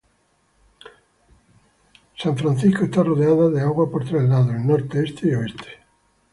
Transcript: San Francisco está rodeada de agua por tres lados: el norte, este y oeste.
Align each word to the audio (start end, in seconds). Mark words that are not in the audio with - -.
San 2.17 2.35
Francisco 2.35 2.85
está 2.85 3.03
rodeada 3.03 3.51
de 3.51 3.61
agua 3.61 3.91
por 3.91 4.03
tres 4.03 4.23
lados: 4.23 4.49
el 4.49 4.65
norte, 4.65 5.03
este 5.03 5.27
y 5.27 5.35
oeste. 5.35 5.67